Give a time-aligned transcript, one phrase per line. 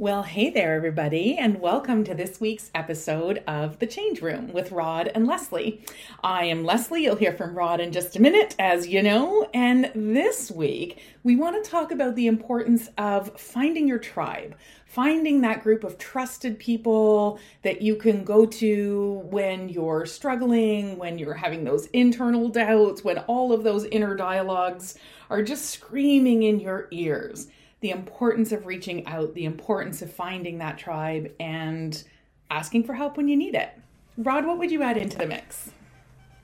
[0.00, 4.72] Well, hey there, everybody, and welcome to this week's episode of The Change Room with
[4.72, 5.84] Rod and Lesley.
[6.24, 7.02] I am Lesley.
[7.02, 9.50] You'll hear from Rod in just a minute, as you know.
[9.52, 15.42] And this week, we want to talk about the importance of finding your tribe, finding
[15.42, 21.34] that group of trusted people that you can go to when you're struggling, when you're
[21.34, 24.96] having those internal doubts, when all of those inner dialogues
[25.28, 27.48] are just screaming in your ears
[27.80, 32.02] the importance of reaching out, the importance of finding that tribe and
[32.50, 33.70] asking for help when you need it.
[34.18, 35.70] Rod, what would you add into the mix?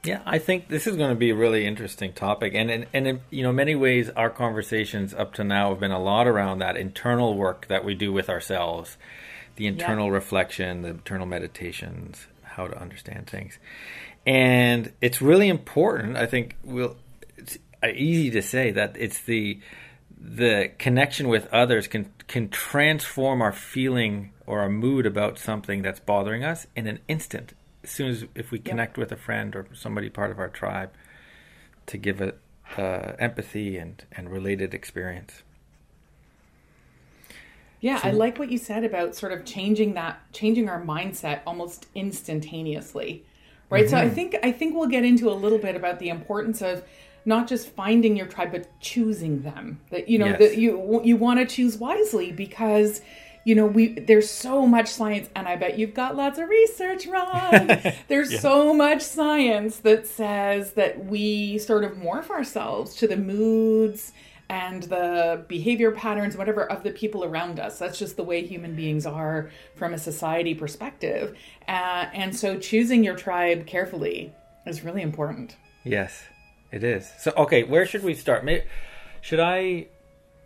[0.07, 3.09] Yeah, I think this is going to be a really interesting topic, and and, and
[3.09, 6.61] in, you know, many ways, our conversations up to now have been a lot around
[6.61, 8.97] that internal work that we do with ourselves,
[9.57, 13.59] the internal reflection, the internal meditations, how to understand things,
[14.25, 16.17] and it's really important.
[16.17, 16.97] I think we'll.
[17.37, 19.61] It's uh, easy to say that it's the
[20.19, 26.01] the connection with others can can transform our feeling or our mood about something that's
[26.01, 27.55] bothering us in an instant.
[27.85, 30.91] As soon as if we connect with a friend or somebody part of our tribe,
[31.87, 32.39] to give it
[32.77, 35.43] uh, empathy and and related experience.
[37.81, 41.41] Yeah, so, I like what you said about sort of changing that, changing our mindset
[41.47, 43.25] almost instantaneously,
[43.71, 43.85] right?
[43.85, 43.91] Mm-hmm.
[43.91, 46.83] So I think I think we'll get into a little bit about the importance of
[47.27, 49.81] not just finding your tribe but choosing them.
[49.91, 50.39] That you know yes.
[50.39, 53.03] that you you want to choose wisely because
[53.45, 57.07] you know we there's so much science and i bet you've got lots of research
[57.07, 57.95] Rod.
[58.09, 58.41] There's yeah.
[58.41, 64.13] so much science that says that we sort of morph ourselves to the moods
[64.49, 67.81] and the behavior patterns whatever of the people around us.
[67.81, 71.37] That's just the way human beings are from a society perspective.
[71.67, 74.33] Uh, and so choosing your tribe carefully
[74.65, 75.57] is really important.
[75.83, 76.25] Yes
[76.77, 77.11] it is.
[77.19, 78.45] So okay, where should we start?
[78.45, 78.65] Maybe,
[79.21, 79.89] should I?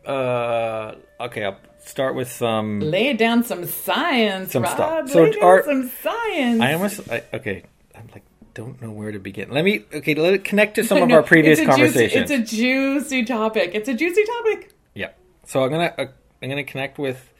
[0.06, 2.80] Uh, okay, I'll start with some.
[2.80, 4.72] Lay down some science, some Rob.
[4.72, 5.10] stuff.
[5.10, 6.60] So Lay down some science.
[6.60, 7.64] I almost I, okay.
[7.94, 9.50] I'm like don't know where to begin.
[9.50, 10.14] Let me okay.
[10.14, 12.28] Let it connect to some no, of our previous it's conversations.
[12.30, 13.72] Juicy, it's a juicy topic.
[13.74, 14.72] It's a juicy topic.
[14.94, 15.10] Yeah.
[15.44, 16.06] So I'm gonna uh,
[16.42, 17.32] I'm gonna connect with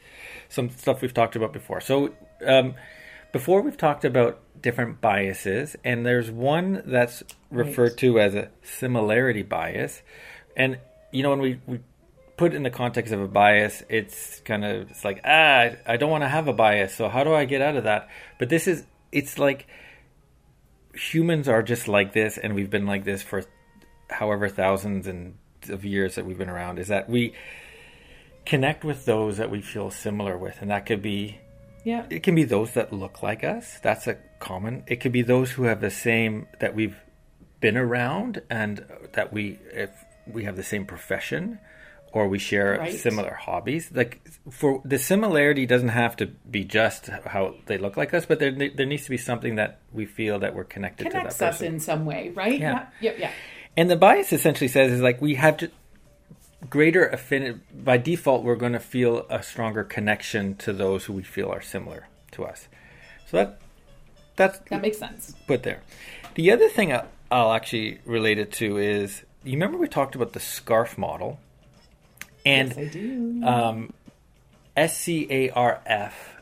[0.49, 1.81] some stuff we've talked about before.
[1.81, 2.13] So
[2.45, 2.75] um,
[3.31, 7.97] before we've talked about different biases, and there's one that's referred right.
[7.97, 10.01] to as a similarity bias.
[10.55, 10.79] And
[11.11, 11.79] you know, when we, we
[12.37, 16.09] put in the context of a bias, it's kind of it's like ah, I don't
[16.09, 16.95] want to have a bias.
[16.95, 18.09] So how do I get out of that?
[18.39, 19.67] But this is it's like
[20.93, 23.43] humans are just like this, and we've been like this for
[24.09, 25.35] however thousands and
[25.69, 26.79] of years that we've been around.
[26.79, 27.33] Is that we
[28.45, 31.39] connect with those that we feel similar with, and that could be
[31.83, 32.05] yeah.
[32.09, 33.79] It can be those that look like us.
[33.81, 34.83] That's a common.
[34.87, 36.97] It could be those who have the same that we've
[37.59, 39.91] been around and that we if
[40.27, 41.59] we have the same profession
[42.13, 42.93] or we share right.
[42.93, 43.91] similar hobbies.
[43.93, 48.39] Like for the similarity doesn't have to be just how they look like us, but
[48.39, 51.51] there there needs to be something that we feel that we're connected Connects to that
[51.51, 51.67] person.
[51.67, 52.59] us in some way, right?
[52.59, 52.87] Yeah.
[52.99, 53.13] yeah.
[53.17, 53.31] Yeah.
[53.77, 55.71] And the bias essentially says is like we have to
[56.71, 61.21] greater affinity by default we're going to feel a stronger connection to those who we
[61.21, 62.67] feel are similar to us.
[63.27, 63.59] So that
[64.35, 65.35] that's that makes sense.
[65.45, 65.81] put there.
[66.33, 66.97] The other thing
[67.29, 71.39] i'll actually relate it to is you remember we talked about the scarf model?
[72.45, 73.43] And yes, I do.
[73.43, 73.93] Um,
[74.75, 76.41] s-c-a-r-f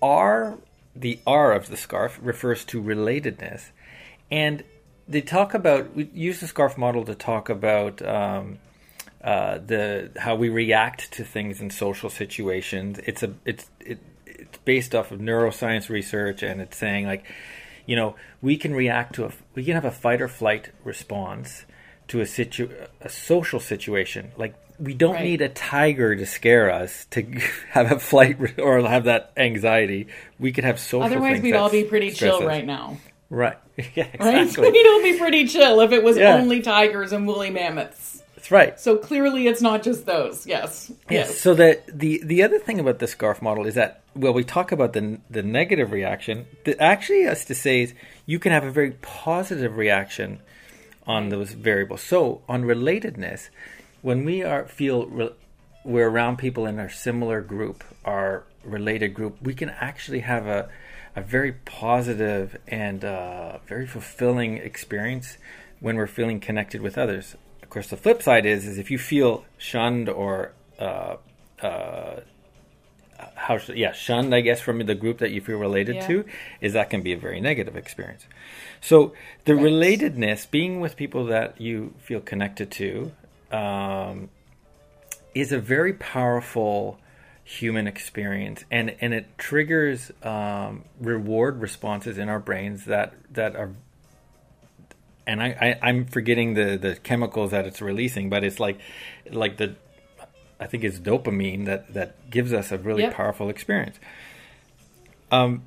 [0.00, 0.58] r
[0.96, 3.70] the r of the scarf refers to relatedness.
[4.30, 4.64] And
[5.06, 8.58] they talk about we use the scarf model to talk about um,
[9.28, 12.98] uh, the how we react to things in social situations.
[13.04, 17.30] It's a it's it, it's based off of neuroscience research, and it's saying like,
[17.84, 21.66] you know, we can react to a we can have a fight or flight response
[22.08, 22.70] to a situ
[23.02, 24.32] a social situation.
[24.38, 25.24] Like we don't right.
[25.24, 27.22] need a tiger to scare us to
[27.68, 30.06] have a flight or have that anxiety.
[30.38, 31.02] We could have social.
[31.02, 32.44] Otherwise, we'd all be pretty chill us.
[32.44, 32.96] right now.
[33.28, 33.58] Right.
[33.94, 34.06] Yeah.
[34.14, 34.64] Exactly.
[34.64, 34.72] Right.
[34.72, 36.34] We'd all be pretty chill if it was yeah.
[36.34, 38.24] only tigers and woolly mammoths.
[38.38, 38.78] That's right.
[38.78, 40.46] So clearly, it's not just those.
[40.46, 40.92] Yes.
[41.10, 41.28] Yes.
[41.28, 41.40] yes.
[41.40, 44.70] So the the the other thing about the scarf model is that well, we talk
[44.70, 46.46] about the the negative reaction.
[46.64, 47.94] The actually has to say is
[48.26, 50.38] you can have a very positive reaction
[51.04, 52.00] on those variables.
[52.00, 53.48] So on relatedness,
[54.02, 55.30] when we are feel re,
[55.82, 60.68] we're around people in our similar group, our related group, we can actually have a
[61.16, 65.38] a very positive and uh, very fulfilling experience
[65.80, 67.34] when we're feeling connected with others.
[67.68, 71.16] Of course, the flip side is is if you feel shunned or uh,
[71.60, 72.20] uh,
[73.34, 76.06] how yeah shunned, I guess from the group that you feel related yeah.
[76.06, 76.24] to,
[76.62, 78.24] is that can be a very negative experience.
[78.80, 79.12] So
[79.44, 79.66] the right.
[79.66, 83.12] relatedness, being with people that you feel connected to,
[83.52, 84.30] um,
[85.34, 86.98] is a very powerful
[87.44, 93.72] human experience, and and it triggers um, reward responses in our brains that that are.
[95.28, 95.48] And I,
[95.82, 98.78] I I'm forgetting the the chemicals that it's releasing, but it's like
[99.30, 99.76] like the
[100.58, 103.12] I think it's dopamine that that gives us a really Yep.
[103.14, 104.00] powerful experience.
[105.30, 105.62] Um,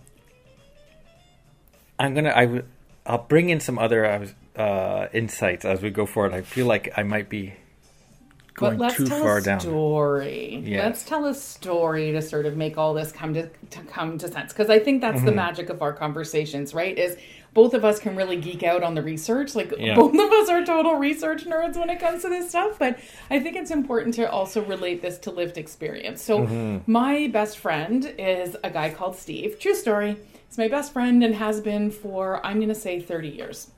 [1.99, 2.65] I'm gonna I w-
[3.05, 6.33] I'll bring in some other uh, uh, insights as we go forward.
[6.33, 7.53] I feel like I might be
[8.53, 9.59] going but let's too tell far a down.
[9.59, 10.61] story.
[10.65, 10.83] Yes.
[10.83, 14.27] Let's tell a story to sort of make all this come to, to come to
[14.27, 14.51] sense.
[14.53, 15.25] Because I think that's Mm-hmm.
[15.25, 16.97] the magic of our conversations, right?
[16.97, 17.17] Is
[17.53, 19.55] both of us can really geek out on the research.
[19.55, 19.95] Like Yeah.
[19.95, 22.77] both of us are total research nerds when it comes to this stuff.
[22.79, 22.99] But
[23.29, 26.21] I think it's important to also relate this to lived experience.
[26.21, 26.91] So Mm-hmm.
[26.91, 29.59] my best friend is a guy called Steve.
[29.59, 30.17] True story.
[30.47, 33.71] He's my best friend and has been for I'm going to say 30 years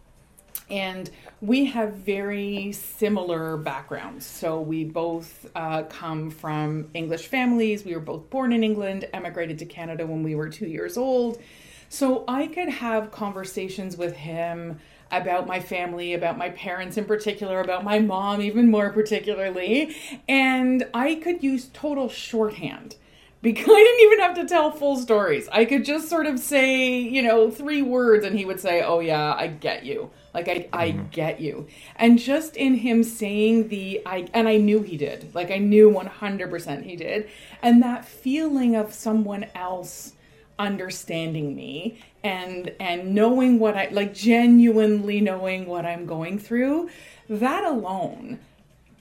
[0.70, 1.10] and
[1.42, 4.26] we have very similar backgrounds.
[4.26, 7.84] So we both uh, come from English families.
[7.84, 11.42] We were both born in England, emigrated to Canada when we were two years old.
[11.90, 14.80] So I could have conversations with him
[15.12, 19.96] about my family, about my parents in particular, about my mom even more particularly,
[20.28, 22.96] and I could use total shorthand
[23.44, 25.48] because I didn't even have to tell full stories.
[25.52, 29.00] I could just sort of say, you know, three words and he would say, "Oh
[29.00, 31.08] yeah, I get you." Like I I mm-hmm.
[31.12, 31.68] get you.
[31.96, 35.34] And just in him saying the I and I knew he did.
[35.36, 37.30] Like I knew 100% he did.
[37.62, 40.14] And that feeling of someone else
[40.60, 46.90] understanding me and and knowing what I like genuinely knowing what I'm going through,
[47.30, 48.40] that alone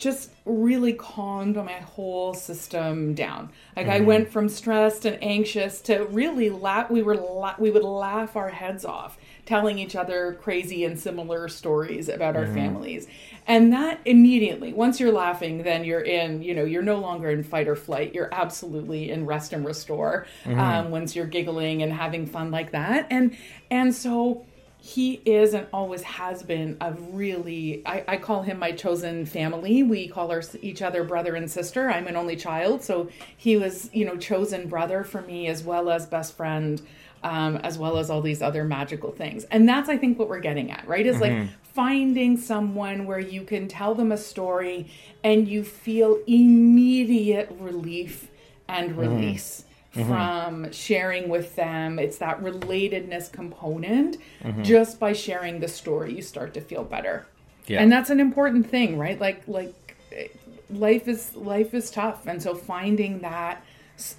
[0.03, 3.51] just really calmed my whole system down.
[3.77, 4.07] Like I mm-hmm.
[4.07, 6.91] went from stressed and anxious to really laugh.
[6.91, 9.17] We were la- we would laugh our heads off,
[9.53, 13.07] telling each other crazy and similar stories about our families,
[13.47, 16.43] and that immediately, once you're laughing, then you're in.
[16.43, 18.15] You know, you're no longer in fight or flight.
[18.15, 20.27] You're absolutely in rest and restore.
[20.47, 23.37] Um, once you're giggling and having fun like that, and
[23.71, 24.47] and so
[24.79, 29.85] he is and always has been a really I, I call him my chosen family
[29.85, 33.91] we call our, each other brother and sister i'm an only child so he was
[33.93, 36.83] you know chosen brother for me as well as best friend
[37.25, 40.41] um, as well as all these other magical things and that's i think what we're
[40.41, 41.33] getting at right is like
[41.63, 44.91] finding someone where you can tell them a story
[45.25, 48.29] and you feel immediate relief
[48.69, 51.99] and release from sharing with them.
[51.99, 54.17] It's that relatedness component.
[54.63, 57.27] Just by sharing the story, you start to feel better.
[57.67, 57.83] Yeah.
[57.83, 59.21] And that's an important thing, right?
[59.21, 60.29] Like like eh,
[60.71, 63.65] life is life is tough, and so finding that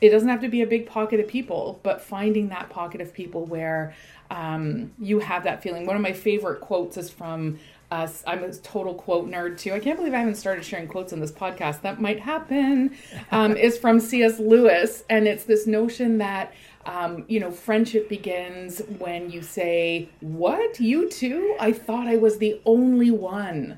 [0.02, 3.14] it doesn't have to be a big pocket of people, but finding that pocket of
[3.14, 3.94] people where
[4.30, 5.86] um, you have that feeling.
[5.86, 7.60] One of my favorite quotes is from
[7.92, 8.24] us.
[8.26, 9.74] I'm a total quote nerd too.
[9.74, 11.82] I can't believe I haven't started sharing quotes on this podcast.
[11.82, 12.96] That might happen.
[13.32, 14.40] Um, is from C.S.
[14.40, 16.54] Lewis, and it's this notion that
[16.86, 21.56] um, you know friendship begins when you say, "What you too?
[21.60, 23.78] I thought I was the only one."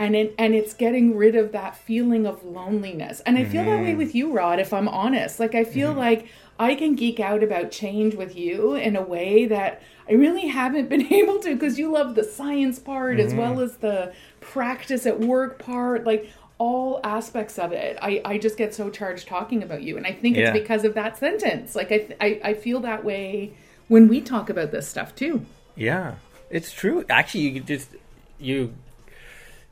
[0.00, 3.20] And it, and it's getting rid of that feeling of loneliness.
[3.26, 3.98] And I feel that way mm-hmm.
[3.98, 4.58] with you, Rod.
[4.58, 5.98] If I'm honest, like I feel mm-hmm.
[5.98, 10.46] like I can geek out about change with you in a way that I really
[10.46, 13.64] haven't been able to because you love the science part as well mm-hmm.
[13.64, 17.98] as the practice at work part, like all aspects of it.
[18.00, 20.94] I, I just get so charged talking about you, and I think it's because of
[20.94, 21.76] that sentence.
[21.76, 23.52] Like I, I I feel that way
[23.88, 25.44] when we talk about this stuff too.
[25.76, 26.14] Yeah,
[26.48, 27.04] it's true.
[27.10, 27.90] Actually, you just
[28.38, 28.72] you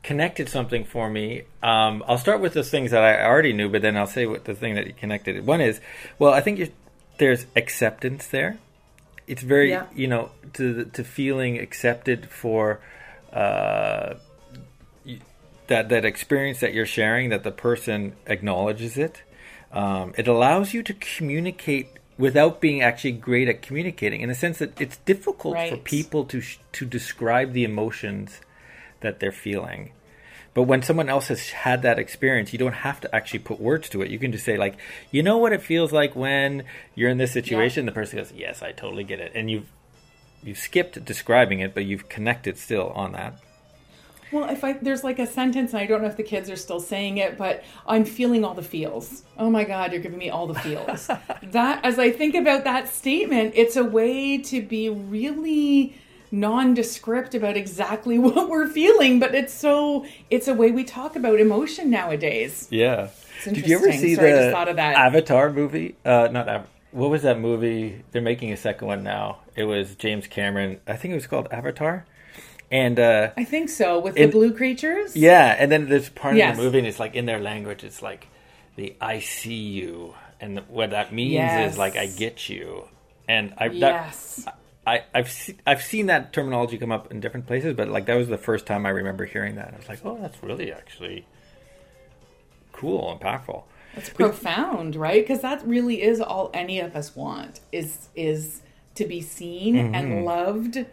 [0.03, 1.43] connected something for me.
[1.61, 4.45] Um, I'll start with those things that I already knew, but then I'll say what
[4.45, 5.45] the thing that you connected.
[5.45, 5.81] One is,
[6.17, 6.71] well, I think
[7.17, 8.57] there's acceptance there.
[9.27, 9.85] It's very, Yeah.
[9.93, 12.79] you know, to to feeling accepted for
[13.31, 14.15] uh,
[15.67, 19.21] that that experience that you're sharing, that the person acknowledges it.
[19.71, 24.57] Um, it allows you to communicate without being actually great at communicating, in the sense
[24.57, 28.41] that it's difficult for people to sh- to describe the emotions
[29.01, 29.91] that they're feeling.
[30.53, 33.87] But when someone else has had that experience, you don't have to actually put words
[33.89, 34.09] to it.
[34.09, 34.75] You can just say like,
[35.11, 36.63] "You know what it feels like when
[36.95, 39.71] you're in this situation." The person goes, "Yes, I totally get it," and you've
[40.43, 43.39] you've skipped describing it, but you've connected still on that.
[44.31, 46.55] Well, if I there's like a sentence, and I don't know if the kids are
[46.55, 49.23] still saying it, but I'm feeling all the feels.
[49.37, 51.07] Oh my God, you're giving me all the feels.
[51.43, 55.95] that as I think about that statement, it's a way to be really
[56.31, 61.39] nondescript about exactly what we're feeling, but it's so it's a way we talk about
[61.39, 62.67] emotion nowadays.
[62.71, 63.09] Yeah.
[63.37, 64.95] It's Did you ever see Sorry, the that.
[64.97, 65.95] Avatar movie?
[66.03, 68.03] Uh, not Av- what was that movie?
[68.11, 69.39] They're making a second one now.
[69.55, 70.79] It was James Cameron.
[70.87, 72.05] I think it was called Avatar.
[72.71, 75.15] And uh, I think so with In- the blue creatures.
[75.15, 76.51] yeah, and then there's part Yes.
[76.51, 78.27] of the movie, and it's like in their language, it's like
[78.75, 81.71] the "I see you," and what that means Yes.
[81.73, 82.87] is like I get you,
[83.27, 84.45] and I that, Yes.
[84.89, 88.15] I I've se- I've seen that terminology come up in different places, but like that
[88.15, 89.67] was the first time I remember hearing that.
[89.67, 91.25] And I was like, oh, that's really actually
[92.71, 93.63] cool impactful.
[93.93, 95.21] It's profound, right?
[95.23, 98.61] Because that really is all any of us want is is
[98.95, 99.95] to be seen Mm-hmm.
[99.95, 100.85] and loved.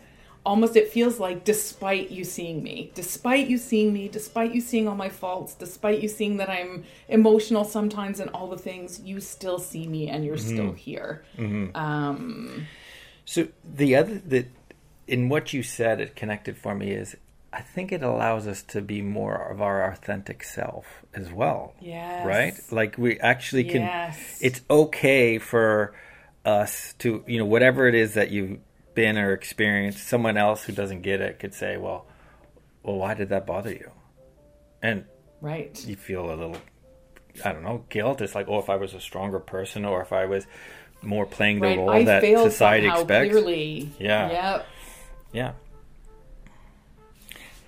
[0.45, 4.87] Almost it feels like despite you seeing me, despite you seeing me, despite you seeing
[4.87, 9.21] all my faults, despite you seeing that I'm emotional sometimes and all the things, you
[9.21, 10.76] still see me and you're still Mm-hmm.
[10.76, 11.25] here.
[11.75, 12.69] Um,
[13.26, 14.47] So the other that
[15.06, 17.16] in what you said, it connected for me is
[17.52, 21.75] I think it allows us to be more of our authentic self as well.
[21.80, 22.26] Yes.
[22.26, 22.54] Right?
[22.71, 23.83] Like we actually can.
[23.83, 24.38] Yes.
[24.40, 25.95] It's okay for
[26.45, 28.59] us to you know whatever it is that you've
[28.95, 30.06] been or experienced.
[30.06, 32.06] Someone else who doesn't get it could say, "Well,
[32.83, 33.90] well, why did that bother you?"
[34.83, 35.04] And
[35.40, 35.85] right.
[35.85, 36.56] you feel a little
[37.45, 38.21] I don't know guilt.
[38.21, 40.47] It's like, oh, if I was a stronger person, or if I was
[41.03, 41.79] more playing the Right.
[41.79, 43.31] role I that society expects.
[43.31, 43.91] clearly.
[43.99, 44.31] Yeah.
[44.31, 44.67] Yep.
[45.33, 45.53] Yeah.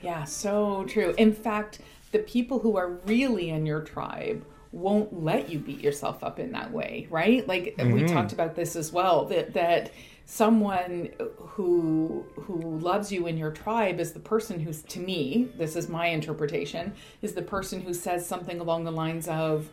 [0.02, 1.14] Yeah, so true.
[1.18, 1.80] In fact,
[2.12, 6.52] the people who are really in your tribe won't let you beat yourself up in
[6.52, 7.47] that way, right?
[7.49, 8.06] Like we mm-hmm.
[8.06, 9.90] talked about this as well that that
[10.26, 11.08] someone
[11.38, 15.88] who who loves you in your tribe is the person who's to me, this is
[15.88, 16.92] my interpretation,
[17.23, 19.70] is the person who says something along the lines of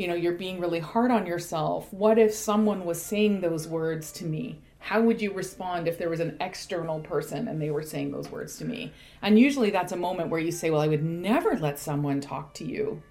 [0.00, 1.92] you know, you're being really hard on yourself.
[1.92, 4.58] What if someone was saying those words to me?
[4.78, 8.30] How would you respond if there was an external person and they were saying those
[8.30, 8.92] words to me?
[9.20, 12.54] And usually that's a moment where you say, Well, I would never let someone talk
[12.54, 13.02] to you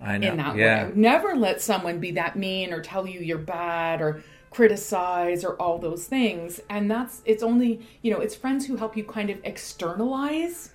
[0.00, 0.30] I know.
[0.30, 0.60] in that way.
[0.62, 0.86] Yeah.
[0.86, 5.54] would never let someone be that mean or tell you you're bad or criticize or
[5.56, 6.62] all those things.
[6.70, 10.70] And that's it's only, you know, it's friends who help you kind of externalize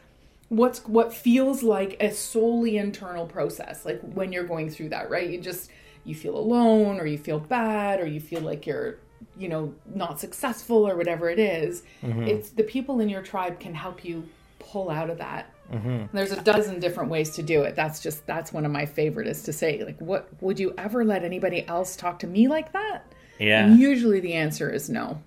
[0.49, 5.29] what's what feels like a solely internal process like when you're going through that right?
[5.29, 5.71] You just
[6.05, 8.97] you feel alone or you feel bad or you feel like you're
[9.37, 11.83] you know not successful or whatever it is.
[12.01, 12.23] Mm-hmm.
[12.23, 14.27] it's the people in your tribe can help you
[14.59, 15.49] pull out of that.
[15.71, 16.15] Mm-hmm.
[16.15, 17.75] There's a dozen different ways to do it.
[17.75, 21.03] That's just that's one of my favorite is to say like what would you ever
[21.05, 23.05] let anybody else talk to me like that?
[23.39, 23.65] Yeah.
[23.65, 25.21] and usually the answer is no.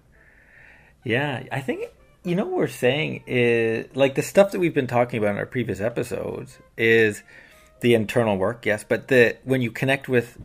[1.05, 1.89] Yeah, I think
[2.27, 5.39] you know what we're saying is like the stuff that we've been talking about in
[5.39, 7.23] our previous episodes is
[7.81, 10.37] the internal work, yes, but the when you connect with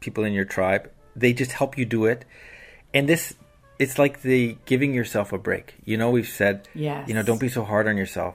[0.00, 2.24] people in your tribe, they just help you do it.
[2.92, 3.34] And this
[3.78, 5.76] it's like the giving yourself a break.
[5.84, 7.08] You know, we've said Yes.
[7.08, 8.34] you know, don't be so hard on yourself.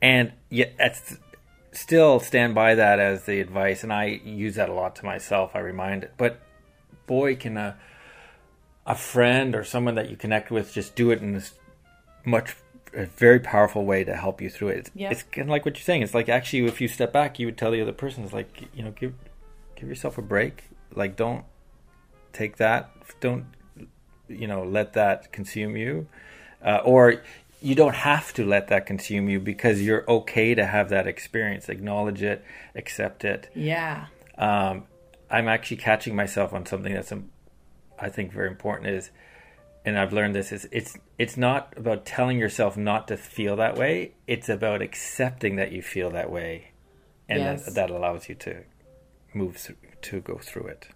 [0.00, 1.16] And yet that's
[1.72, 5.56] still stand by that as the advice and I use that a lot to myself,
[5.56, 6.12] I remind it.
[6.16, 6.40] But
[7.08, 7.76] boy can a
[8.86, 11.54] a friend or someone that you connect with just do it in this
[12.24, 12.56] much
[12.94, 14.78] a very powerful way to help you through it.
[14.78, 15.10] It's, Yeah.
[15.10, 16.02] it's kind of like what you're saying.
[16.02, 18.68] It's like actually, if you step back, you would tell the other person, "It's like
[18.74, 19.14] you know, give
[19.76, 20.64] give yourself a break.
[20.94, 21.44] Like don't
[22.32, 22.90] take that.
[23.20, 23.46] Don't
[24.28, 26.06] you know let that consume you,
[26.64, 27.22] uh, or
[27.60, 31.68] you don't have to let that consume you because you're okay to have that experience.
[31.68, 34.06] Acknowledge it, accept it yeah
[34.38, 34.84] um,
[35.30, 37.30] I'm actually catching myself on something that's um,
[37.98, 39.10] I think very important is,
[39.84, 43.76] and I've learned this is it's it's not about telling yourself not to feel that
[43.76, 44.12] way.
[44.26, 46.72] It's about accepting that you feel that way,
[47.28, 47.64] and Yes.
[47.66, 48.62] that, that allows you to
[49.34, 50.88] move through, to go through it.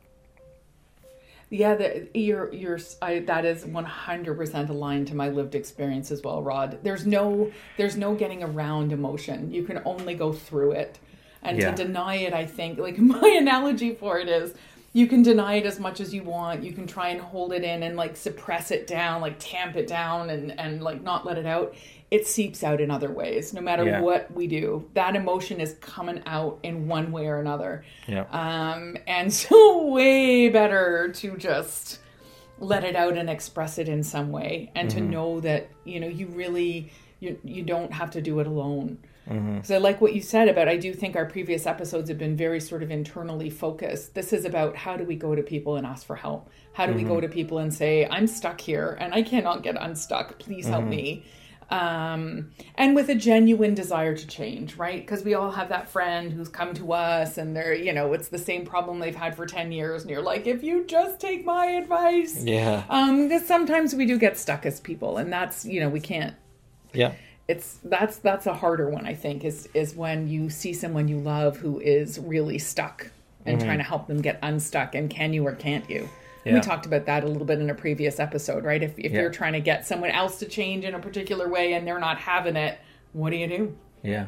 [1.48, 6.10] Yeah, the, you're you're I, that is one hundred percent aligned to my lived experience
[6.10, 6.78] as well, Rod.
[6.82, 9.52] There's no there's no getting around emotion.
[9.52, 10.98] You can only go through it,
[11.42, 11.70] and Yeah.
[11.70, 14.54] to deny it, I think like my analogy for it is,
[14.96, 16.62] you can deny it as much as you want.
[16.64, 19.86] You can try and hold it in and like suppress it down, like tamp it
[19.86, 21.74] down, and and like not let it out.
[22.10, 23.52] It seeps out in other ways.
[23.52, 24.00] No matter Yeah.
[24.00, 27.84] what we do, that emotion is coming out in one way or another.
[28.08, 31.98] Yeah, Um, and so way better to just
[32.58, 36.08] let it out and express it in some way and to know that, you know,
[36.08, 38.96] you really you you don't have to do it alone.
[39.28, 42.36] Because I like what you said about I do think our previous episodes have been
[42.36, 44.14] very sort of internally focused.
[44.14, 46.48] This is about how do we go to people and ask for help?
[46.72, 49.76] How do we go to people and say, I'm stuck here and I cannot get
[49.80, 50.38] unstuck.
[50.38, 51.24] Please help me
[51.70, 55.00] um, and with a genuine desire to change, right?
[55.00, 58.28] Because we all have that friend who's come to us and they're, you know, it's
[58.28, 60.02] the same problem they've had for 10 years.
[60.02, 62.42] And you're like, if you just take my advice.
[62.44, 66.00] yeah, Um, because sometimes we do get stuck as people, and that's, you know, we
[66.00, 66.36] can't.
[66.92, 67.12] yeah,
[67.48, 71.18] It's that's that's a harder one, I think, is is when you see someone you
[71.18, 73.10] love who is really stuck
[73.44, 73.66] and mm-hmm.
[73.66, 74.94] trying to help them get unstuck.
[74.94, 76.08] And can you or can't you?
[76.44, 76.54] Yeah.
[76.54, 78.82] We talked about that a little bit in a previous episode, right?
[78.82, 79.20] If if Yeah.
[79.22, 82.18] you're trying to get someone else to change in a particular way and they're not
[82.18, 82.78] having it,
[83.12, 83.76] what do you do?
[84.02, 84.26] yeah.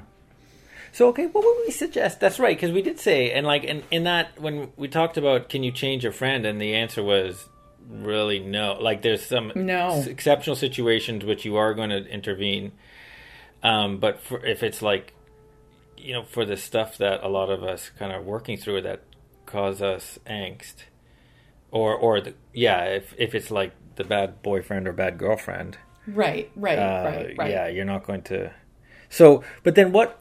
[0.90, 2.18] So okay, what would we suggest?
[2.18, 5.48] That's right, because we did say, and like in in that when we talked about,
[5.48, 7.46] can you change a friend, and the answer was
[7.90, 8.78] really no.
[8.80, 10.02] Like there's some No.
[10.06, 12.72] exceptional situations which you are going to intervene,
[13.62, 15.14] um, but for, if it's like,
[15.96, 19.02] you know, for the stuff that a lot of us kind of working through that
[19.46, 20.84] cause us angst,
[21.70, 25.76] or or the yeah, if if it's like the bad boyfriend or bad girlfriend,
[26.14, 27.50] Right, right, uh, right, right.
[27.50, 28.50] Yeah, you're not going to.
[29.10, 30.20] So, but then what?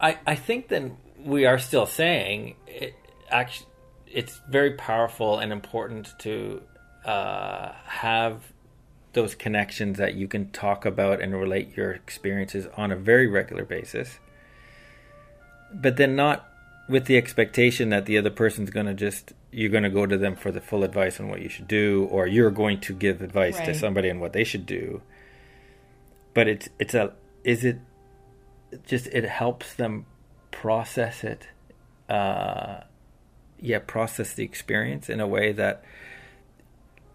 [0.00, 2.94] I I think then we are still saying it.
[3.30, 3.68] Actually,
[4.06, 6.62] it's very powerful and important to
[7.04, 8.42] uh, have
[9.14, 13.64] those connections that you can talk about and relate your experiences on a very regular
[13.64, 14.18] basis.
[15.72, 16.48] But then not
[16.88, 20.18] with the expectation that the other person's going to just you're going to go to
[20.18, 23.22] them for the full advice on what you should do or you're going to give
[23.22, 25.00] advice to somebody on what they should do
[26.34, 27.12] but it's it's a
[27.44, 27.78] is it
[28.86, 30.04] just it helps them
[30.50, 31.48] process it
[32.08, 32.80] uh
[33.60, 35.82] yeah process the experience in a way that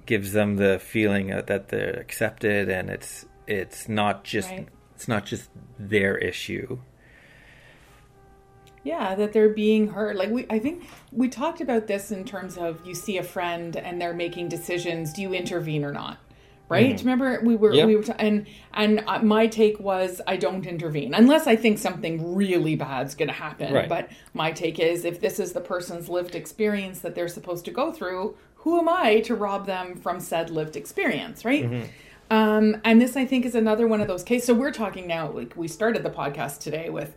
[0.09, 4.67] gives them the feeling that they're accepted and it's it's not just Right.
[4.95, 5.49] it's not just
[5.93, 6.79] their issue
[8.83, 10.15] Yeah, that they're being heard.
[10.15, 13.75] Like we, I think we talked about this in terms of you see a friend
[13.75, 15.11] and they're making decisions.
[15.13, 16.17] Do you intervene or not?
[16.69, 16.91] Right?
[16.91, 17.77] You Remember we were Mm-hmm.
[17.77, 17.87] Yep.
[17.87, 21.77] we were t- and and uh, my take was I don't intervene unless I think
[21.77, 23.73] something really bad's going to happen.
[23.73, 23.89] Right.
[23.89, 27.71] But my take is if this is the person's lived experience that they're supposed to
[27.71, 31.45] go through, who am I to rob them from said lived experience?
[31.45, 31.65] Right?
[31.65, 31.89] Mm-hmm.
[32.31, 34.47] Um, and this, I think, is another one of those cases.
[34.47, 37.15] So we're talking now, like we started the podcast today with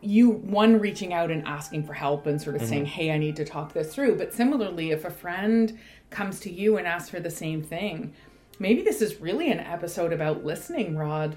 [0.00, 3.36] you, one reaching out and asking for help and sort of saying, hey, I need
[3.36, 4.16] to talk this through.
[4.16, 5.78] But similarly, if a friend
[6.10, 8.12] comes to you and asks for the same thing,
[8.58, 11.36] maybe this is really an episode about listening, Rod.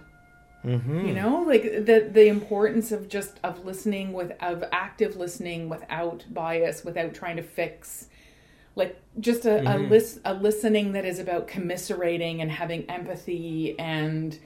[1.06, 6.26] You know, like the the importance of just of listening with of active listening without
[6.32, 8.08] bias, without trying to fix
[8.76, 9.92] like just a, a mm-hmm.
[9.92, 14.38] lis- a listening that is about commiserating and having empathy and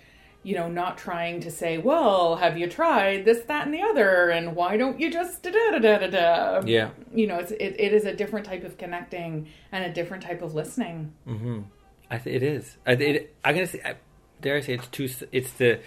[0.43, 4.29] you know not trying to say well have you tried this that and the other
[4.29, 7.75] and why don't you just da da da da da yeah you know it's it,
[7.77, 11.61] it is a different type of connecting and a different type of listening mm-hmm.
[12.09, 12.77] I th- it is.
[12.85, 13.95] I, it, I'm gonna say, I,
[14.41, 15.09] dare I say, it's too.
[15.31, 15.79] It's the,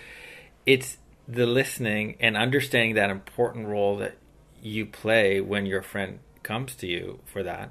[0.67, 4.17] it's the listening and understanding that important role that
[4.61, 7.71] you play when your friend comes to you for that.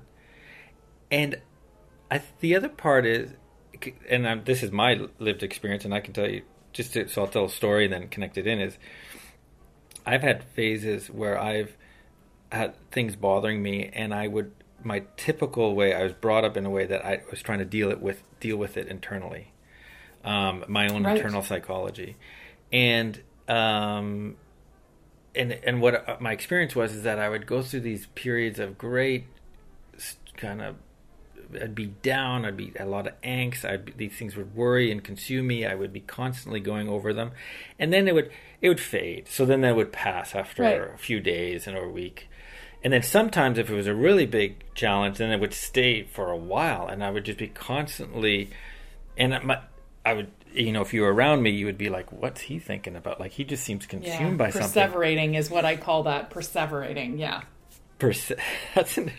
[1.12, 1.40] And
[2.10, 3.32] I, the other part is,
[4.10, 6.44] and i this is my lived experience, and I can tell you
[6.74, 8.60] just to, so I'll tell a story and then connect it in.
[8.60, 8.78] Is
[10.06, 11.76] I've had phases where I've
[12.52, 14.52] had things bothering me, and I would
[14.84, 15.94] my typical way.
[15.94, 18.24] I was brought up in a way that I was trying to deal it with
[18.40, 19.52] deal with it internally,
[20.24, 21.18] um, my own Right.
[21.18, 22.16] internal psychology,
[22.72, 24.38] and um,
[25.36, 28.60] and and what uh, my experience was is that I would go through these periods
[28.60, 29.26] of great
[30.38, 30.76] kind of
[31.62, 32.46] I'd be down.
[32.46, 33.66] I'd be a lot of angst.
[33.66, 35.66] I'd be, these things would worry and consume me.
[35.66, 37.32] I would be constantly going over them,
[37.80, 39.28] and then it would it would fade.
[39.28, 40.82] So then that would pass after Right.
[40.94, 42.30] a few days and or a week,
[42.84, 46.30] and then sometimes if it was a really big challenge, then it would stay for
[46.32, 48.50] a while, and I would just be constantly,
[49.18, 49.60] and my,
[50.06, 52.60] I would you know if you were around me, you would be like, what's he
[52.60, 53.20] thinking about?
[53.20, 54.70] Like he just seems consumed by something.
[54.84, 57.42] perseverating is what i call that perseverating yeah
[58.00, 58.34] Perse-
[58.76, 59.12] That's an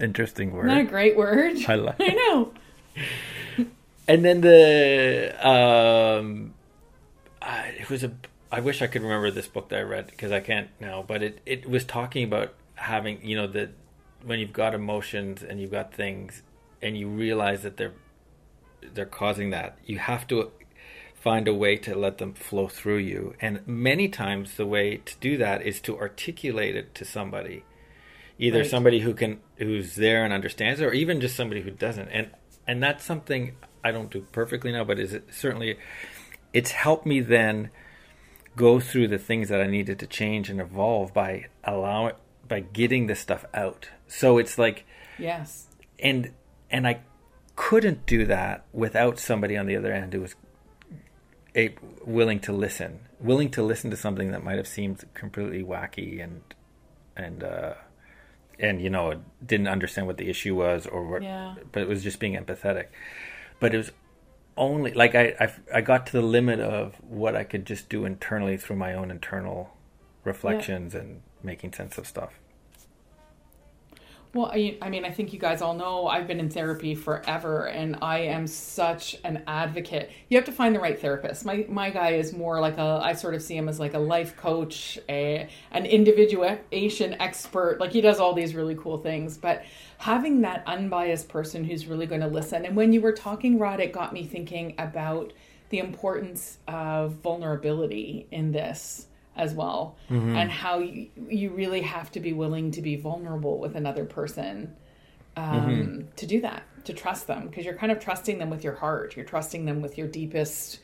[0.00, 0.66] interesting word.
[0.66, 2.52] Isn't a great word I like i know
[4.08, 6.54] And then the um,
[7.42, 8.12] I, it was a.
[8.52, 11.04] I wish I could remember this book that I read because I can't now.
[11.06, 13.70] But it it was talking about having you know the
[14.24, 16.42] when you've got emotions and you've got things
[16.80, 17.94] and you realize that they're
[18.94, 20.52] they're causing that you have to
[21.14, 25.16] find a way to let them flow through you and many times the way to
[25.18, 27.64] do that is to articulate it to somebody
[28.38, 28.66] either Right.
[28.70, 32.08] somebody who can who's there and understands it or even just somebody who doesn't.
[32.08, 32.30] And
[32.66, 35.78] and that's something i don't do perfectly now but is it certainly
[36.52, 37.70] it's helped me then
[38.56, 42.14] go through the things that i needed to change and evolve by allowing
[42.48, 43.88] by getting this stuff out.
[44.06, 44.84] So it's like
[45.18, 45.66] yes.
[45.98, 46.32] And
[46.70, 47.00] and I
[47.54, 50.34] couldn't do that without somebody on the other end who was
[51.56, 56.22] a, willing to listen, willing to listen to something that might have seemed completely wacky
[56.22, 56.42] and
[57.16, 57.74] and uh,
[58.58, 61.54] and you know didn't understand what the issue was or what, Yeah.
[61.72, 62.86] but it was just being empathetic.
[63.60, 63.92] But it was
[64.56, 68.04] only like I, I I got to the limit of what I could just do
[68.04, 69.74] internally through my own internal
[70.24, 72.32] reflections and making sense of stuff.
[74.36, 77.68] Well, I, I mean, I think you guys all know I've been in therapy forever,
[77.68, 80.10] and I am such an advocate.
[80.28, 81.46] You have to find the right therapist.
[81.46, 83.00] My my guy is more like a.
[83.02, 87.80] I sort of see him as like a life coach, a an individuation expert.
[87.80, 89.64] Like he does all these really cool things, but
[89.96, 92.66] having that unbiased person who's really going to listen.
[92.66, 95.32] And when you were talking, Rod, it got me thinking about
[95.70, 99.96] the importance of vulnerability in this as well.
[100.10, 100.36] Mm-hmm.
[100.36, 104.74] and how you, you really have to be willing to be vulnerable with another person
[105.36, 106.06] um, mm-hmm.
[106.16, 109.16] to do that to trust them because you're kind of trusting them with your heart.
[109.16, 110.80] You're trusting them with your deepest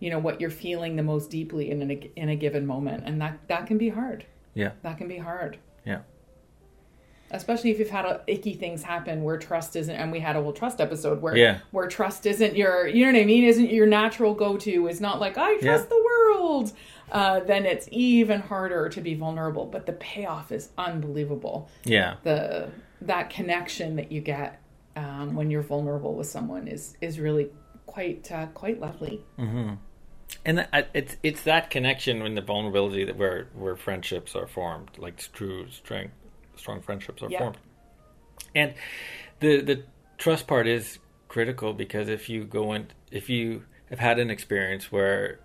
[0.00, 3.04] you know what you're feeling the most deeply in a, in a given moment.
[3.06, 4.24] And that that can be hard.
[4.54, 4.72] Yeah.
[4.82, 5.58] That can be hard.
[5.84, 6.00] Yeah.
[7.30, 10.42] Especially if you've had a, icky things happen where trust isn't and we had a
[10.42, 11.58] whole trust episode where yeah.
[11.72, 13.44] where trust isn't your you know what i mean?
[13.44, 14.88] Isn't your natural go-to.
[14.88, 15.88] Is not like i trust yeah.
[15.88, 16.72] the world
[17.12, 19.66] uh, then it's even harder to be vulnerable.
[19.66, 21.68] But the payoff is unbelievable.
[21.84, 22.16] Yeah.
[22.22, 22.70] The
[23.02, 24.60] that connection that you get
[24.96, 27.50] um, when you're vulnerable with someone is is really
[27.86, 29.22] quite uh, quite lovely.
[29.38, 29.74] Mm-hmm.
[30.44, 35.16] And it's it's that connection and the vulnerability that where where friendships are formed, like
[35.32, 36.10] true strong
[36.56, 37.58] strong friendships are formed.
[38.54, 38.74] And
[39.40, 39.82] the the
[40.18, 44.92] trust part is critical because if you go in if you have had an experience
[44.92, 45.40] where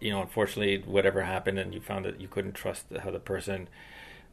[0.00, 3.68] you know, unfortunately, whatever happened, and you found that you couldn't trust how the person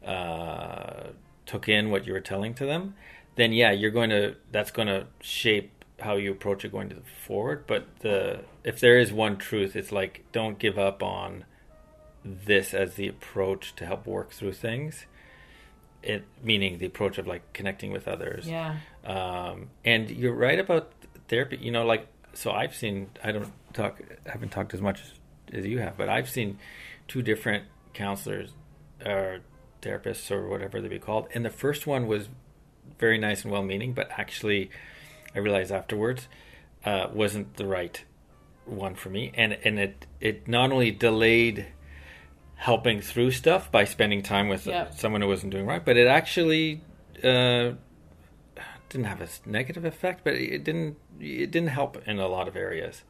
[0.06, 1.10] uh,
[1.45, 2.95] took in what you were telling to them,
[3.36, 4.36] then yeah, you're going to.
[4.51, 7.65] That's going to shape how you approach it going to forward.
[7.67, 11.45] But the if there is one truth, it's like don't give up on
[12.23, 15.06] this as the approach to help work through things.
[16.01, 18.47] It meaning the approach of like connecting with others.
[18.47, 18.78] Yeah.
[19.04, 20.91] Um, and you're right about
[21.28, 21.58] therapy.
[21.58, 23.10] You know, like so I've seen.
[23.23, 24.01] I don't talk.
[24.25, 25.01] haven't talked as much
[25.51, 26.60] as you have, but I've seen
[27.08, 28.51] two different counselors
[29.05, 29.39] or
[29.81, 32.29] therapists or whatever they be called, and the first one was
[32.99, 34.69] very nice and well-meaning, but actually,
[35.36, 36.27] I realized afterwards
[36.86, 38.03] uh, wasn't the right
[38.65, 41.67] one for me, and and it it not only delayed
[42.55, 44.93] helping through stuff by spending time with yep.
[44.93, 46.81] someone who wasn't doing right, but it actually
[47.23, 47.73] uh,
[48.89, 52.55] didn't have a negative effect, but it didn't it didn't help in a lot of
[52.55, 53.03] areas.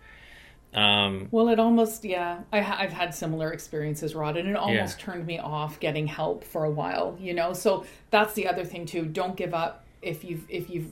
[0.75, 5.05] Um, well, it almost, yeah, I, have had similar experiences, Rod, and it almost yeah.
[5.05, 7.53] turned me off getting help for a while, you know?
[7.53, 9.05] So that's the other thing too.
[9.05, 10.91] Don't give up if you've, if you've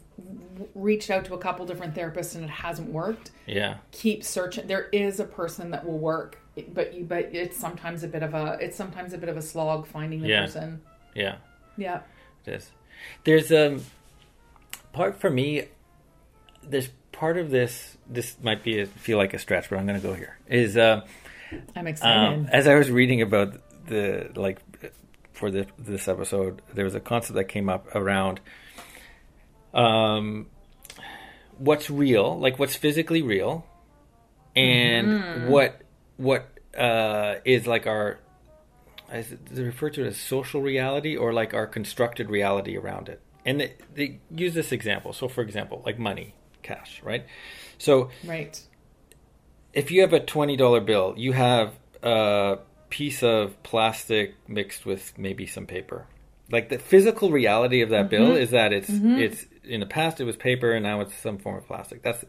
[0.73, 3.31] reached out to a couple different therapists and it hasn't worked.
[3.45, 3.77] Yeah.
[3.91, 4.67] Keep searching.
[4.67, 8.33] There is a person that will work, but you, but it's sometimes a bit of
[8.33, 10.45] a, it's sometimes a bit of a slog finding the yeah.
[10.45, 10.81] person.
[11.13, 11.35] Yeah.
[11.75, 12.01] Yeah.
[12.45, 12.71] It is.
[13.25, 13.81] There's a um,
[14.93, 15.65] part for me,
[16.67, 19.99] there's part of this this might be a, feel like a stretch, but I'm going
[19.99, 20.37] to go here.
[20.47, 21.05] Is uh,
[21.75, 22.33] I'm excited.
[22.33, 23.55] Um, as I was reading about
[23.87, 24.59] the like
[25.33, 28.39] for the, this episode, there was a concept that came up around
[29.73, 30.47] um,
[31.57, 33.65] what's real, like what's physically real,
[34.55, 35.47] and mm-hmm.
[35.49, 35.81] what
[36.17, 38.19] what uh, is like our
[39.13, 43.21] is it referred to as social reality or like our constructed reality around it.
[43.45, 45.13] And they, they use this example.
[45.13, 47.25] So, for example, like money cash, right?
[47.77, 48.59] So, right.
[49.73, 51.73] If you have a twenty dollar bill, you have
[52.03, 56.05] a piece of plastic mixed with maybe some paper.
[56.51, 58.25] Like the physical reality of that mm-hmm.
[58.25, 59.17] bill is that it's mm-hmm.
[59.17, 62.03] it's in the past it was paper and now it's some form of plastic.
[62.03, 62.23] That's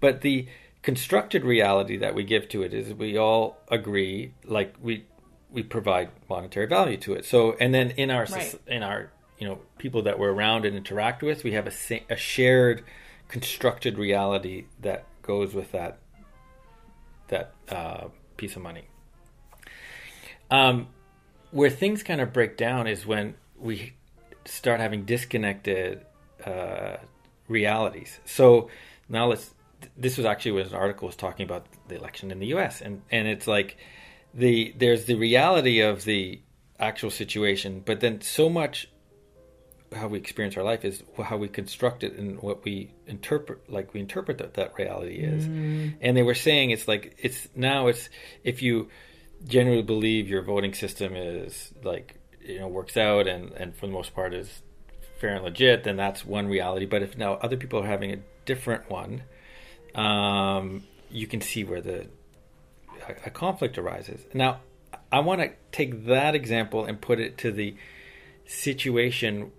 [0.00, 0.48] but the
[0.82, 5.04] constructed reality that we give to it is we all agree like we
[5.50, 7.24] we provide monetary value to it.
[7.24, 8.58] So and then in our right.
[8.66, 12.16] in our you know people that we're around and interact with, we have a, a
[12.16, 12.84] shared
[13.28, 15.98] constructed reality that goes with that
[17.28, 18.84] that uh, piece of money.
[20.50, 20.88] Um,
[21.50, 23.94] where things kind of break down is when we
[24.44, 26.04] start having disconnected
[26.44, 26.96] uh,
[27.48, 28.20] realities.
[28.24, 28.70] So
[29.08, 29.52] now let's.
[29.96, 32.80] This was actually was an article was talking about the election in the U.S.
[32.80, 33.76] and and it's like
[34.32, 36.40] the there's the reality of the
[36.78, 38.88] actual situation, but then so much
[39.94, 43.94] how we experience our life is how we construct it and what we interpret like
[43.94, 45.46] we interpret that that reality is.
[45.46, 45.94] Mm.
[46.00, 48.08] and they were saying it's like it's now it's
[48.42, 48.88] if you
[49.46, 53.92] generally believe your voting system is like you know works out and and for the
[53.92, 54.62] most part is
[55.20, 56.86] fair and legit then that's one reality.
[56.86, 59.22] But if now other people are having a different one
[59.94, 62.06] um, you can see where the
[63.08, 64.20] a, a conflict arises.
[64.34, 64.60] Now
[65.12, 67.76] i want to take that example and put it to the
[68.46, 69.52] situation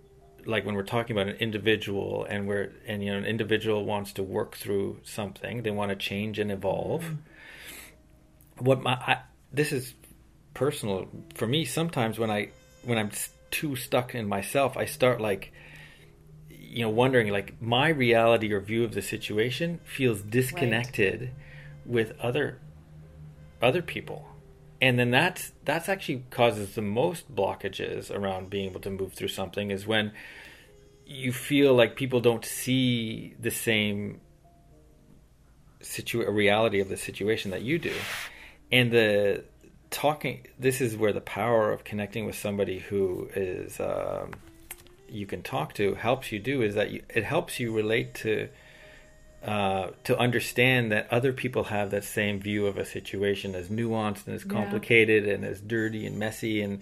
[0.47, 4.13] like when we're talking about an individual and we're and you know an individual wants
[4.13, 8.65] to work through something they want to change and evolve mm-hmm.
[8.65, 9.17] what my I,
[9.51, 9.93] this is
[10.53, 12.49] personal for me sometimes when i
[12.83, 13.11] when i'm
[13.51, 15.51] too stuck in myself, I start like
[16.49, 21.31] you know wondering like my reality or view of the situation feels disconnected right.
[21.85, 22.59] with other
[23.61, 24.27] other people
[24.81, 29.27] and then that's that's actually causes the most blockages around being able to move through
[29.29, 30.11] something is when
[31.05, 34.19] you feel like people don't see the same
[35.81, 37.93] situ- reality of the situation that you do.
[38.71, 39.45] And the
[39.89, 44.31] talking this is where the power of connecting with somebody who is um,
[45.07, 48.49] you can talk to helps you do is that you, it helps you relate to
[49.47, 54.27] uh, to understand that other people have that same view of a situation as nuanced
[54.27, 55.35] and as complicated yeah.
[55.35, 56.81] and as dirty and messy and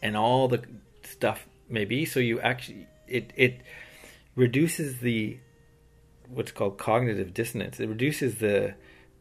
[0.00, 0.62] and all the
[1.02, 3.60] stuff maybe so you actually it it
[4.36, 5.36] reduces the
[6.28, 8.74] what's called cognitive dissonance it reduces the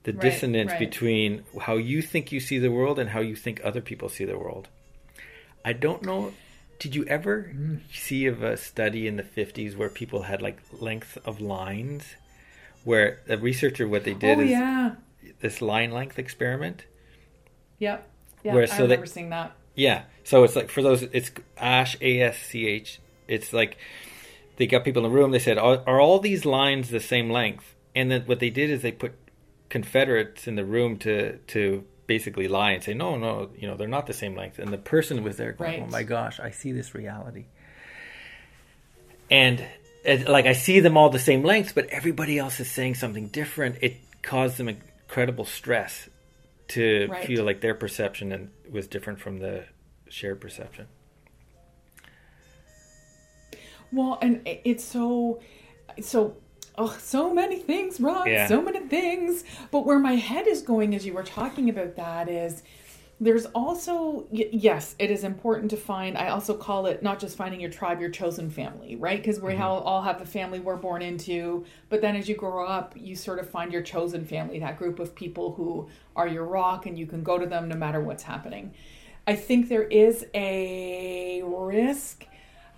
[0.04, 0.80] the right, dissonance right.
[0.80, 4.24] between how you think you see the world and how you think other people see
[4.24, 4.68] the world
[5.66, 6.32] i don't know
[6.78, 7.80] did you ever mm.
[7.92, 12.04] see of a study in the 50s where people had like length of lines
[12.84, 14.96] where the researcher what they did oh, is yeah.
[15.40, 16.86] this line length experiment.
[17.80, 18.10] Yep.
[18.44, 19.56] Yeah, where, so I remember they, seeing that.
[19.76, 20.04] Yeah.
[20.24, 23.00] So it's like for those it's Asch A S C H.
[23.28, 23.78] It's like
[24.58, 27.30] they got people in the room, they said, are, are all these lines the same
[27.30, 27.76] length?
[27.96, 29.14] And then what they did is they put
[29.70, 33.88] Confederates in the room to to basically lie and say, no, no, you know, they're
[33.88, 34.60] not the same length.
[34.60, 35.84] And the person was there going, oh right.
[35.88, 37.46] oh my gosh, I see this reality.
[39.32, 39.66] And
[40.04, 43.28] it, like I see them all the same length, but everybody else is saying something
[43.28, 43.78] different.
[43.82, 46.10] It caused them incredible stress
[46.70, 47.26] to right.
[47.26, 49.66] feel like their perception and was different from the
[50.10, 50.88] shared perception.
[53.92, 55.40] Well, and it's so
[56.02, 56.36] so
[56.78, 58.48] oh so many things wrong yeah.
[58.48, 62.28] so many things but where my head is going as you were talking about that
[62.28, 62.64] is
[63.24, 67.60] there's also yes it is important to find i also call it not just finding
[67.60, 69.62] your tribe your chosen family right because we mm-hmm.
[69.62, 73.40] all have the family we're born into but then as you grow up you sort
[73.40, 77.06] of find your chosen family that group of people who are your rock and you
[77.06, 78.74] can go to them no matter what's happening
[79.26, 82.26] i think there is a risk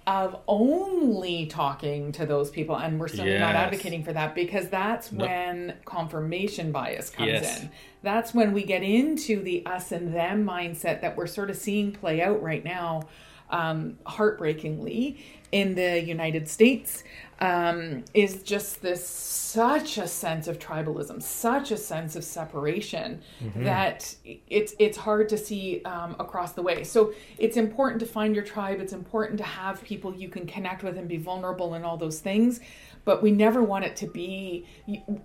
[0.08, 3.42] of only talking to those people and we're certainly yes.
[3.42, 7.62] not advocating for that because that's when confirmation bias comes yes.
[7.62, 7.72] in
[8.04, 11.92] that's when we get into the us and them mindset that we're sort of seeing
[11.92, 13.02] play out right now
[13.50, 17.04] um, heartbreakingly in the United States
[17.40, 23.64] um, is just this such a sense of tribalism, such a sense of separation mm-hmm.
[23.64, 24.16] that
[24.50, 26.84] it's it's hard to see um, across the way.
[26.84, 28.80] So it's important to find your tribe.
[28.80, 32.20] It's important to have people you can connect with and be vulnerable and all those
[32.20, 32.60] things
[33.06, 34.66] but we never want it to be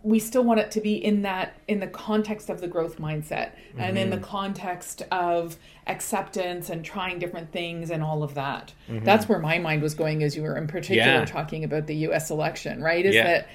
[0.03, 3.53] we still want it to be in that in the context of the growth mindset
[3.53, 3.81] mm-hmm.
[3.81, 4.25] and in the mm-hmm.
[4.27, 9.05] context of acceptance and trying different things and all of that mm-hmm.
[9.05, 11.25] that's where my mind was going as you were in particular yeah.
[11.25, 13.25] talking about the US election right is yeah.
[13.25, 13.49] that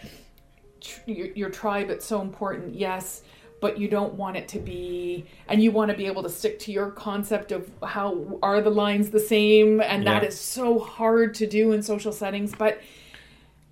[0.81, 3.21] tr- your, your tribe it's so important yes
[3.61, 6.59] but you don't want it to be and you want to be able to stick
[6.59, 10.19] to your concept of how are the lines the same and yeah.
[10.19, 12.81] that is so hard to do in social settings but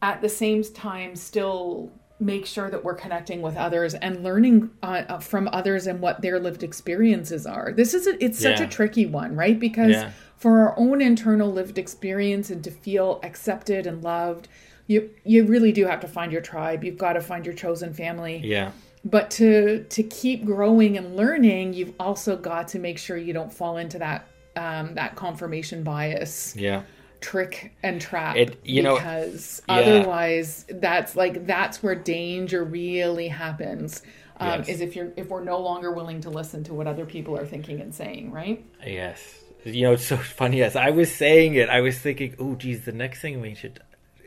[0.03, 1.89] at the same time still
[2.19, 6.21] make sure that we're connecting with others and learning uh, uh, from others and what
[6.21, 7.71] their lived experiences are.
[7.71, 8.65] This is a, it's such yeah.
[8.65, 9.57] a tricky one, right?
[9.57, 10.11] Because yeah.
[10.35, 14.49] for our own internal lived experience and to feel accepted and loved,
[14.87, 16.83] you you really do have to find your tribe.
[16.83, 18.41] You've got to find your chosen family.
[18.43, 18.71] Yeah.
[19.05, 23.51] But to to keep growing and learning, you've also got to make sure you don't
[23.51, 26.55] fall into that um, that confirmation bias.
[26.57, 26.83] Yeah
[27.23, 29.81] trick and trap it, you because know, yeah.
[29.81, 34.03] otherwise that's like that's where danger really happens
[34.41, 34.67] um, yes.
[34.67, 37.45] is if you're if we're no longer willing to listen to what other people are
[37.45, 41.69] thinking and saying right yes you know it's so funny as i was saying it
[41.69, 43.79] i was thinking oh geez the next thing we should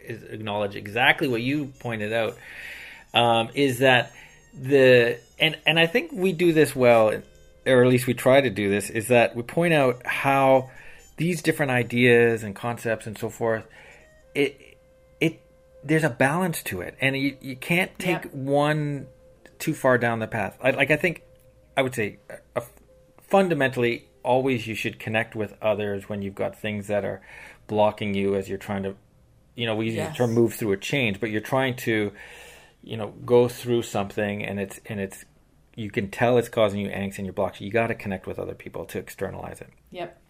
[0.02, 2.34] is acknowledge exactly what you pointed out
[3.12, 4.10] um, is that
[4.58, 7.12] the and and i think we do this well
[7.66, 10.70] or at least we try to do this is that we point out how
[11.16, 13.66] these different ideas and concepts and so forth,
[14.34, 14.78] it
[15.20, 15.40] it
[15.82, 18.30] there's a balance to it, and you you can't take yeah.
[18.32, 19.06] one
[19.58, 20.56] too far down the path.
[20.62, 21.22] I, like I think
[21.76, 22.18] I would say
[22.54, 22.60] uh,
[23.28, 27.22] fundamentally always you should connect with others when you've got things that are
[27.68, 28.96] blocking you as you're trying to
[29.54, 30.10] you know we use yes.
[30.10, 32.12] the term move through a change but you're trying to
[32.82, 35.24] you know go through something and it's and it's
[35.76, 38.38] you can tell it's causing you angst and your blocks you got to connect with
[38.38, 40.20] other people to externalize it yep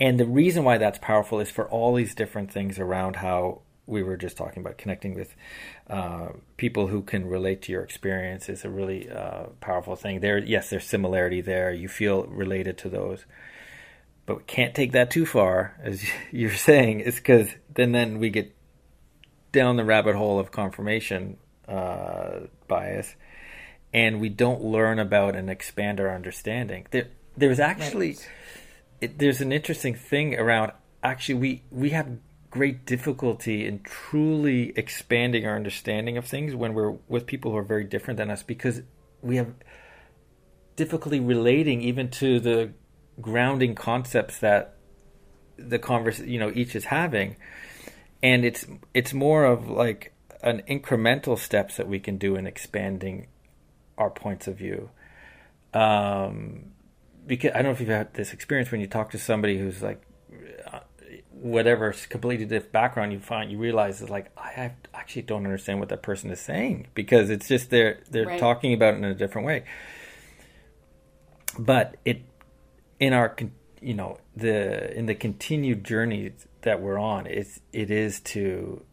[0.00, 4.02] and the reason why that's powerful is for all these different things around how we
[4.02, 5.34] were just talking about connecting with
[5.90, 10.20] uh, people who can relate to your experience is a really uh, powerful thing.
[10.20, 11.72] There, yes, there's similarity there.
[11.72, 13.24] You feel related to those,
[14.26, 16.02] but we can't take that too far, as
[16.32, 18.54] you're saying, is because then then we get
[19.52, 21.36] down the rabbit hole of confirmation
[21.68, 23.14] uh, bias,
[23.92, 26.86] and we don't learn about and expand our understanding.
[26.90, 28.28] There, there's actually Right.
[29.04, 30.72] It, there's an interesting thing around.
[31.02, 32.08] Actually, we we have
[32.50, 37.64] great difficulty in truly expanding our understanding of things when we're with people who are
[37.64, 38.82] very different than us because
[39.22, 39.52] we have
[40.76, 42.72] difficulty relating even to the
[43.20, 44.76] grounding concepts that
[45.56, 47.36] the converse you know each is having
[48.22, 53.26] and it's it's more of like an incremental steps that we can do in expanding
[53.98, 54.90] our points of view
[55.72, 56.73] um
[57.26, 59.82] because i don't know if you've had this experience when you talk to somebody who's
[59.82, 60.02] like
[60.72, 60.80] uh,
[61.30, 65.78] whatever completely different background you find you realize is like i have, actually don't understand
[65.80, 68.38] what that person is saying because it's just they're they're Right.
[68.38, 69.64] talking about it in a different way
[71.58, 72.22] but it
[73.00, 73.34] in our
[73.80, 76.32] you know the in the continued journey
[76.62, 78.84] that we're on it's it is to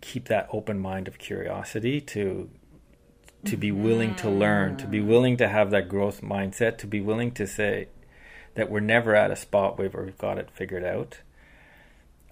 [0.00, 2.50] keep that open mind of curiosity to
[3.46, 7.00] to be willing to learn to be willing to have that growth mindset to be
[7.00, 7.88] willing to say
[8.54, 11.20] that we're never at a spot where we've got it figured out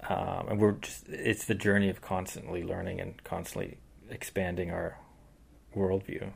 [0.07, 3.77] um, and we're just it's the journey of constantly learning and constantly
[4.09, 4.99] expanding our
[5.75, 6.31] worldview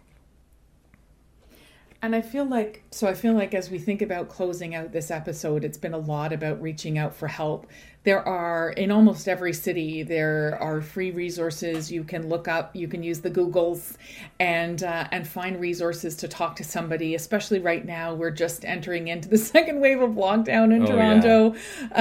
[2.02, 5.12] And I feel like, so I feel like as we think about closing out this
[5.12, 7.68] episode, it's been a lot about reaching out for help.
[8.06, 12.74] There are, in almost every city, there are free resources you can look up.
[12.74, 13.98] You can use the Googles
[14.40, 18.14] and, uh, and find resources to talk to somebody, especially right now.
[18.14, 20.92] We're just entering into the second wave of lockdown in Oh, yeah.
[20.92, 21.56] Toronto.
[21.92, 21.96] Uh,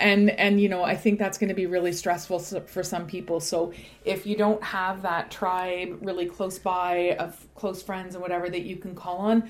[0.00, 3.38] and, and, you know, I think that's going to be really stressful for some people.
[3.38, 3.74] So
[4.06, 8.62] if you don't have that tribe really close by of close friends and whatever that
[8.62, 9.48] you can call on,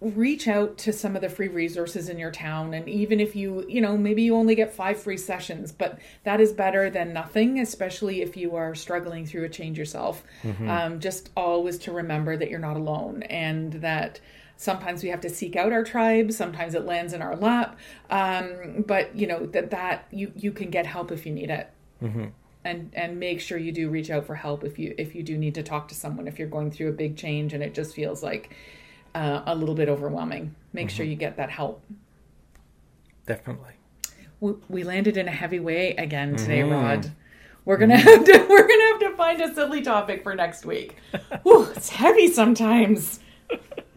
[0.00, 3.64] reach out to some of the free resources in your town and even if you
[3.68, 7.60] you know maybe you only get five free sessions but that is better than nothing
[7.60, 10.22] especially if you are struggling through a change yourself.
[10.68, 14.20] Um, just always to remember that you're not alone and that
[14.56, 17.78] sometimes we have to seek out our tribe sometimes it lands in our lap
[18.10, 21.70] um, but you know that that you you can get help if you need it.
[22.64, 25.36] And and make sure you do reach out for help if you if you do
[25.36, 27.92] need to talk to someone if you're going through a big change and it just
[27.94, 28.54] feels like
[29.14, 30.54] uh, a little bit overwhelming.
[30.72, 31.82] Make sure you get that help.
[33.26, 33.72] Definitely.
[34.40, 36.70] We, we landed in a heavy way again today Mhm.
[36.72, 37.12] rod.
[37.64, 40.96] We're gonna have to we're gonna have to find a silly topic for next week.
[41.44, 43.20] Whew, it's heavy sometimes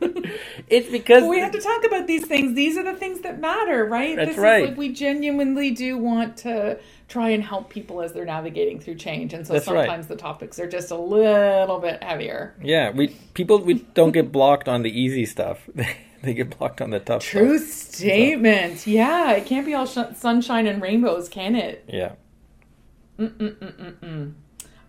[0.67, 3.85] it's because we have to talk about these things these are the things that matter
[3.85, 4.63] right That's this right.
[4.63, 6.77] is like we genuinely do want to
[7.07, 9.85] try and help people as they're navigating through change and so That's right.
[9.85, 14.31] sometimes the topics are just a little bit heavier Yeah, we people we don't get
[14.33, 15.69] blocked on the easy stuff.
[16.23, 17.95] they get blocked on the tough True stuff.
[17.95, 18.85] statement.
[18.87, 21.85] Yeah, it can't be all sh- sunshine and rainbows, can it?
[21.87, 22.13] Yeah.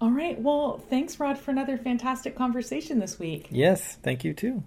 [0.01, 0.39] All right.
[0.41, 3.49] Well, thanks, Rod, for another fantastic conversation this week.
[3.51, 4.63] Yes, thank you too.